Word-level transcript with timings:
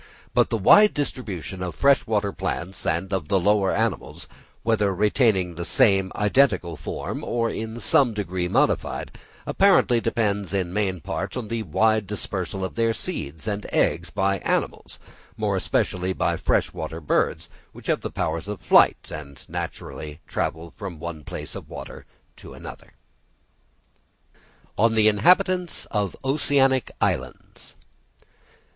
But 0.33 0.49
the 0.49 0.57
wide 0.57 0.95
distribution 0.95 1.61
of 1.61 1.75
fresh 1.75 2.07
water 2.07 2.31
plants, 2.33 2.87
and 2.87 3.13
of 3.13 3.27
the 3.27 3.39
lower 3.39 3.71
animals, 3.71 4.27
whether 4.63 4.91
retaining 4.95 5.53
the 5.53 5.63
same 5.63 6.11
identical 6.15 6.75
form, 6.75 7.23
or 7.23 7.51
in 7.51 7.79
some 7.79 8.15
degree 8.15 8.47
modified, 8.47 9.15
apparently 9.45 10.01
depends 10.01 10.55
in 10.55 10.73
main 10.73 11.01
part 11.01 11.37
on 11.37 11.49
the 11.49 11.61
wide 11.61 12.07
dispersal 12.07 12.65
of 12.65 12.73
their 12.73 12.95
seeds 12.95 13.47
and 13.47 13.67
eggs 13.71 14.09
by 14.09 14.39
animals, 14.39 14.97
more 15.37 15.55
especially 15.55 16.13
by 16.13 16.35
fresh 16.35 16.73
water 16.73 16.99
birds, 16.99 17.47
which 17.71 17.85
have 17.85 18.01
great 18.01 18.15
powers 18.15 18.47
of 18.47 18.59
flight, 18.59 19.11
and 19.13 19.47
naturally 19.47 20.19
travel 20.25 20.73
from 20.75 20.97
one 20.97 21.23
piece 21.23 21.53
of 21.53 21.69
water 21.69 22.07
to 22.37 22.55
another. 22.55 22.93
_On 24.79 24.95
the 24.95 25.07
Inhabitants 25.07 25.85
of 25.91 26.15
Oceanic 26.25 26.89
Islands. 26.99 27.75